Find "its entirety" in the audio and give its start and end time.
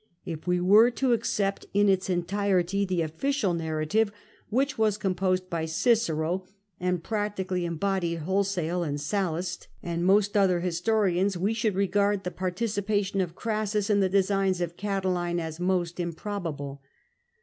1.87-2.85